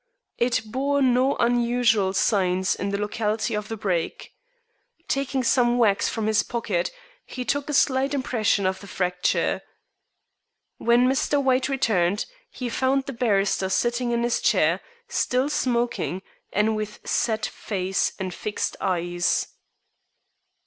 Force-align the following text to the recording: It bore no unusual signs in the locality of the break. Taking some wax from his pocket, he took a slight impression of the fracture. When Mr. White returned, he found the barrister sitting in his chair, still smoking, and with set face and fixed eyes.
It 0.39 0.63
bore 0.65 0.99
no 1.03 1.35
unusual 1.35 2.13
signs 2.13 2.73
in 2.73 2.89
the 2.89 2.97
locality 2.97 3.53
of 3.53 3.67
the 3.67 3.77
break. 3.77 4.33
Taking 5.07 5.43
some 5.43 5.77
wax 5.77 6.09
from 6.09 6.25
his 6.25 6.41
pocket, 6.41 6.89
he 7.23 7.45
took 7.45 7.69
a 7.69 7.73
slight 7.75 8.15
impression 8.15 8.65
of 8.65 8.79
the 8.79 8.87
fracture. 8.87 9.61
When 10.79 11.07
Mr. 11.07 11.39
White 11.39 11.69
returned, 11.69 12.25
he 12.49 12.67
found 12.67 13.05
the 13.05 13.13
barrister 13.13 13.69
sitting 13.69 14.09
in 14.09 14.23
his 14.23 14.41
chair, 14.41 14.79
still 15.07 15.49
smoking, 15.51 16.23
and 16.51 16.75
with 16.75 17.07
set 17.07 17.45
face 17.45 18.13
and 18.17 18.33
fixed 18.33 18.75
eyes. 18.81 19.49